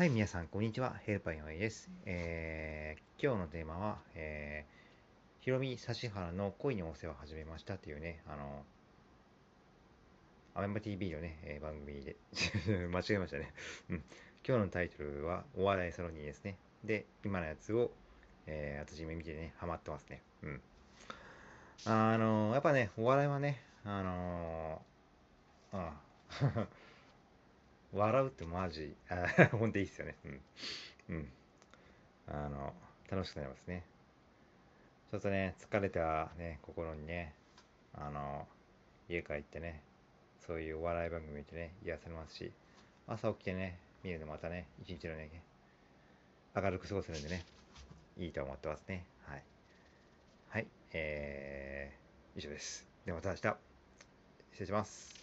[0.00, 0.94] はい、皆さん、こんにちは。
[1.04, 1.90] ヘルパー岩井です。
[2.06, 8.64] えー、今日のテーマは、えー、ひろみ指原の恋にお世話を始めましたっていうね、あの、
[10.54, 12.16] アメマ TV のね、えー番組で、
[12.88, 13.52] 間違えましたね。
[13.90, 14.04] うん。
[14.42, 16.56] 今日のタイトルは、お笑いサロンにですね。
[16.82, 17.92] で、今のやつを、
[18.46, 20.22] えー、私今見てね、ハマってますね。
[20.40, 20.62] うん。
[21.84, 26.00] あのやっぱね、お笑いはね、あのー、あ
[26.40, 26.66] あ
[27.92, 28.94] 笑うってマジ、
[29.52, 30.16] ほんといいっすよね。
[30.24, 30.40] うん。
[31.08, 31.32] うん。
[32.28, 32.74] あの、
[33.10, 33.84] 楽しくなりますね。
[35.10, 37.34] ちょっとね、疲れたね、心にね、
[37.94, 38.46] あの、
[39.08, 39.82] 家帰ってね、
[40.38, 42.52] そういうお笑い番組見てね、癒されますし、
[43.08, 45.42] 朝起きてね、見るのまたね、一日のね、
[46.54, 47.44] 明るく過ごせるんでね、
[48.16, 49.04] いいと思ってますね。
[49.26, 49.44] はい。
[50.48, 52.86] はい、えー、以上です。
[53.04, 53.40] ではまた明日、
[54.52, 55.10] 失礼します。